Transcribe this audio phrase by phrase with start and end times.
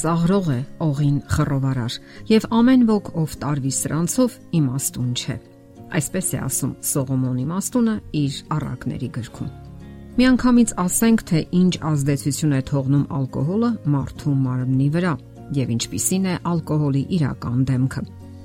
[0.00, 1.98] ծաղրող է օղին խռովարար
[2.30, 5.36] եւ ամեն ոք ով տարվի սրանցով իմաստուն չէ։
[5.94, 9.52] Այսպես է ասում Սողոմոն իմաստունը իր առակների գրքում։
[10.14, 15.14] Միանգամից ասենք, թե ինչ ազդեցություն է թողնում ալկոհոլը մարդու մարմնի վրա
[15.58, 18.04] եւ ինչպիսին է ալկոհոլի իրական դեմքը։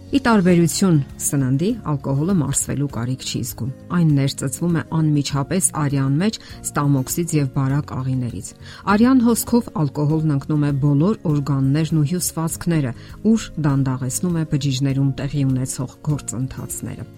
[0.09, 7.35] Ի տարբերություն սննդի, ալկոհոլը մարսվելու կարիք չի զգում։ Այն ներծծվում է անմիջապես արյան մեջ ստամոքսից
[7.37, 8.49] եւ բարակ աղիներից։
[8.95, 12.97] Արյան հոսքով ալկոհոլն ընկնում է բոլոր օրգաններն ու հյուսվածքները,
[13.29, 17.09] ուր դանդաղեցնում է բջիջներում տեղի ունեցող գործընթացները։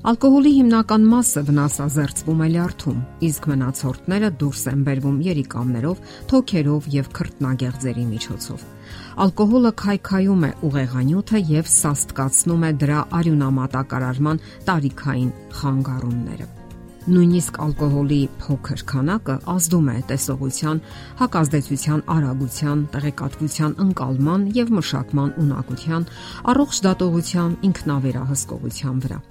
[0.00, 5.98] Ալկոհոլի հիմնական մասը վնասազերծվում է լյարդում, իսկ մնացորդները դուրս են բերվում երիկամներով,
[6.30, 8.62] թոքերով եւ քրտնագեղձերի միջոցով։
[9.24, 16.48] Ալկոհոլը քայքայում է ուղեղանյութը եւ սաստկացնում է դրա արյունամատակարարման տարիքային խանգարումները։
[17.10, 20.80] Նույնիսկ ալկոհոլի փոքր քանակը ազդում է տեսողության,
[21.20, 26.08] հակազդեցության արագության, տեղեկատվության ընկալման եւ մշակման ունակության,
[26.54, 29.22] առողջ դատողության, ինքնավերահսկողության վրա։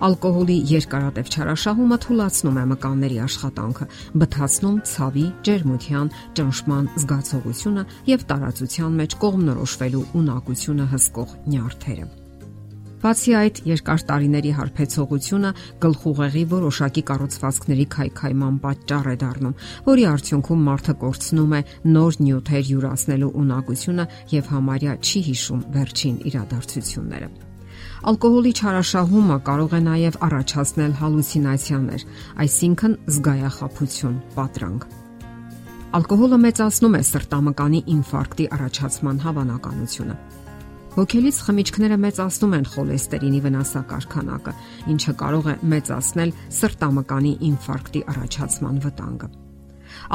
[0.00, 3.86] Ալկոհոլի երկարատև չարաշահումը թույլատնում է մկանների աշխատանքը,
[4.22, 6.08] բթացնում ցավի, ջերմության,
[6.40, 12.08] ճնշման զգացողությունը եւ տարածության մեջ կողմնորոշվելու ունակությունը հսկող նյարդերը։
[13.00, 15.52] Բացի այդ, երկար տարիների հարբեցողությունը
[15.84, 19.56] գլխուղեղի որոշակի կառուցվածքների քայքայման պատճառ է դառնում,
[19.88, 21.62] որի արդյունքում մարդը կորցնում է
[21.96, 27.49] նոր նյութեր յուրացնելու ունակությունը եւ համարյա չի հիշում վերջին իրադարձությունները։
[28.00, 32.04] Ալկոհոլի չարաշահումը կարող է նաև առաջացնել հալյուցինացիաներ,
[32.44, 34.86] այսինքն զգայախապություն, պատրանք։
[35.98, 40.16] Ալկոհոլը մեծացնում է սրտամկանի ինֆարկտի առաջացման հավանականությունը։
[40.96, 44.56] Հոգելից խմիչքները մեծացնում են խոլեստերինի վնասակար քանակը,
[44.96, 49.32] ինչը կարող է մեծացնել սրտամկանի ինֆարկտի առաջացման վտանգը։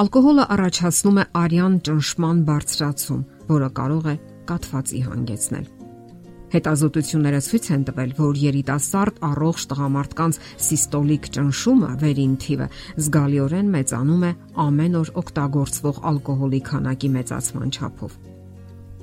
[0.02, 5.85] Ալկոհոլը առաջացնում է արյան ճնշման բարձրացում, որը կարող է կաթվածի հանգեցնել։
[6.54, 12.68] Հետազոտությունները ցույց են տվել, որ երիտասարդ առողջ տղամարդկանց սիստոլիկ ճնշումը վերին թիվը
[13.02, 14.32] զգալիորեն մեծանում է
[14.66, 18.18] ամեն օր օգտագործվող ալկոհոլի քանակի մեծացման չափով։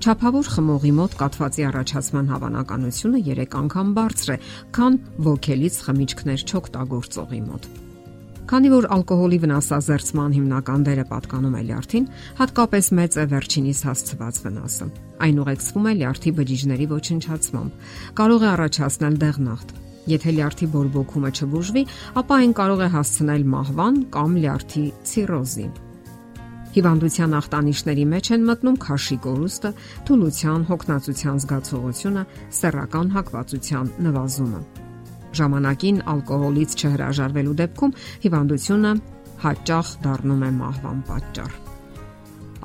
[0.02, 4.36] Չափավոր խմողի մոտ կաթվածի առաջացման հավանականությունը 3 անգամ բարձր է,
[4.74, 4.98] քան
[5.30, 7.91] ոգելից խմիչքներ չօգտագործողի մոտ։
[8.50, 12.08] Քանի որ ալկոհոլի վնասազերծման հիմնական դերը պատկանում է լյարդին,
[12.40, 14.88] հատկապես մեծ է վերջինիս հասցված վնասը։
[15.22, 17.86] Այն ուղեկցվում է լյարդի բջիջների ոչնչացմամբ։
[18.18, 19.72] Կարող է առաջացնել դեղնախտ։
[20.10, 21.82] Եթե լյարդի բորբոքումը չբուժվի,
[22.18, 25.66] ապա այն կարող է հասցնել մահվան կամ լյարդի ցիրոզի։
[26.72, 29.74] Հիվանդության ախտանիշների մեջ են մտնում քաշի կորուստը,
[30.08, 32.22] թուլության, հոգնածության զգացողությունը,
[32.58, 34.62] սեռական հակվածության նվազումը
[35.38, 37.94] ժամանակին ալկոհոլից չհրաժարվելու դեպքում
[38.24, 38.92] հիվանդությունը
[39.42, 41.54] հաճախ դառնում է մահվան պատճառ։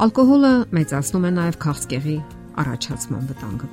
[0.07, 2.17] Ալկոհոլը մեծացնում է նաև քաղցկեղի
[2.61, 3.69] առաջացման վտանգը։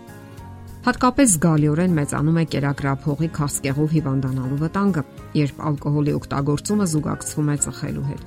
[0.85, 5.05] Հատկապես զգալիորեն մեծանում է կերակրափողի քաղցկեղով հիվանդանալու վտանգը,
[5.41, 8.27] երբ ալկոհոլի օգտագործումը զուգակցվում է ծխելու հետ։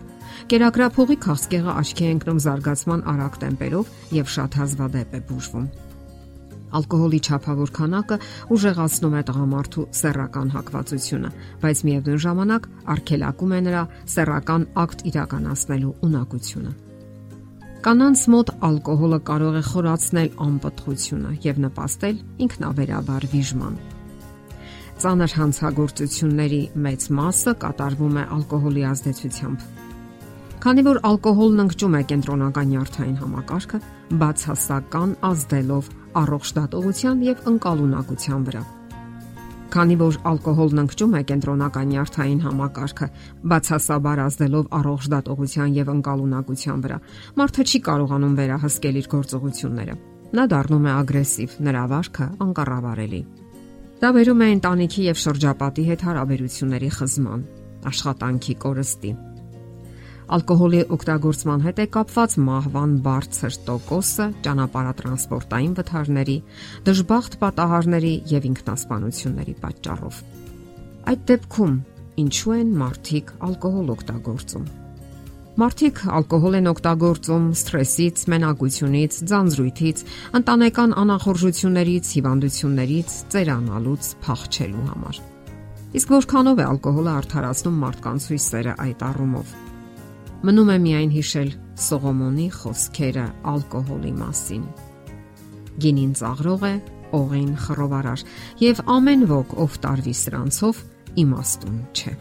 [0.53, 5.69] Կերակրափողի քաղցկեղը աչքի է ընկնում զարգացման արագ տեմպերով եւ շատ հազվադեպ է բուժվում։
[6.75, 8.17] Ալկոհոլի չափավոր քանակը
[8.55, 11.29] ուժեղացնում է տղամարդու սեռական հակվածությունը,
[11.63, 13.83] բայց միևնույն ժամանակ արգելակում է նրա
[14.17, 16.73] սեռական ակտ իրականացնելու ունակությունը։
[17.87, 22.17] Կանանց մոտ ալկոհոլը կարող է խորացնել անպտղությունը եւ նպաստել
[22.47, 23.77] ինքնավերաբար վիժման։
[24.97, 29.86] Ծանր հանցագործությունների մեծ մասը կատարվում է ալկոհոլի ազդեցությամբ։
[30.57, 33.79] Քանի որ ալկոհոլն ընկճում է կենտրոնական նյարդային համակարգը,
[34.21, 35.89] բացասական ազդելով
[36.21, 38.61] առողջ դատողության եւ ընկալունակության վրա։
[39.67, 43.07] Քանի որ ալկոհոլն ընկճում է կենտրոնական նյարդային համակարգը,
[43.53, 46.99] բացասաբար ազդելով առողջ դատողության եւ ընկալունակության վրա,
[47.37, 49.95] մարդը չի կարողանում վերահսկել իր գործողությունները։
[50.37, 53.21] Նա դառնում է ագրեսիվ, նրա վարքը անկառավարելի։
[54.01, 57.47] Դա վերում է ընտանիքի եւ շրջապատի հետ հարաբերությունների խզման,
[57.91, 59.11] աշխատանքի կորստի,
[60.27, 66.35] Ալկոհոլի օգտագործման հետ է կապված մահվան բարձր տոկոսը, ճանապարհատրանսպորտային վթարների,
[66.89, 70.17] դժբախտ պատահարների եւ ինքնասպանությունների պատճառով։
[71.07, 71.77] Այդ դեպքում
[72.27, 74.65] ինչու են մարդիկ ալկոհոլ օգտագործում։
[75.57, 80.03] Մարդիկ ալկոհոլ են օգտագործում սթրեսից, մենակությունից, ձանձրույթից,
[80.37, 85.21] ընտանեկան անախորժություններից, հիվանդություններից, ծերանալուց փախչելու համար։
[85.97, 89.55] Իսկ որքանով է ալկոհոլը արդարացնում մարդկանց հույսերը այդ առումով։
[90.45, 91.47] Մնում է միայն հիշել
[91.81, 94.65] Սողոմոնի խոսքերը ալկոհոլի մասին։
[95.81, 96.73] Գինին ծաղրող է,
[97.17, 98.23] օղին խռովարար,
[98.61, 100.81] եւ ամեն ոք ով տարվի սրանցով
[101.23, 102.13] իմաստուն չէ։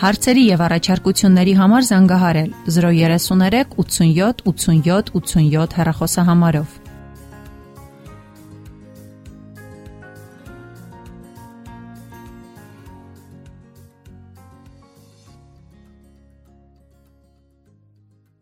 [0.00, 6.85] Հարցերի եւ առաջարկությունների համար զանգահարել 033 87 87 87 հեռախոսահամարով։